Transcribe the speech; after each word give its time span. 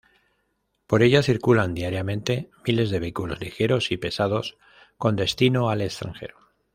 Por 0.87 1.03
ella 1.03 1.21
circulan 1.21 1.75
diariamente 1.75 2.49
miles 2.65 2.89
de 2.89 2.99
vehículos 2.99 3.39
ligeros 3.39 3.91
y 3.91 3.97
pesados 3.97 4.57
con 4.97 5.15
destino 5.15 5.69
al 5.69 5.81
extranjero. 5.81 6.37